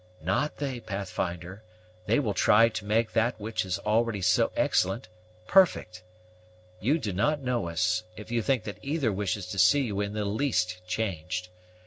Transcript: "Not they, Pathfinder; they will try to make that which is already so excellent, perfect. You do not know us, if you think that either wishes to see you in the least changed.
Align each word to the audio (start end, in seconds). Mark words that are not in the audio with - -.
"Not 0.23 0.57
they, 0.57 0.79
Pathfinder; 0.79 1.61
they 2.07 2.19
will 2.19 2.33
try 2.33 2.69
to 2.69 2.85
make 2.85 3.11
that 3.11 3.39
which 3.39 3.63
is 3.63 3.77
already 3.77 4.19
so 4.23 4.51
excellent, 4.55 5.07
perfect. 5.45 6.01
You 6.79 6.97
do 6.97 7.13
not 7.13 7.41
know 7.43 7.69
us, 7.69 8.01
if 8.17 8.31
you 8.31 8.41
think 8.41 8.63
that 8.63 8.79
either 8.81 9.11
wishes 9.13 9.45
to 9.49 9.59
see 9.59 9.81
you 9.81 10.01
in 10.01 10.13
the 10.13 10.25
least 10.25 10.83
changed. 10.87 11.49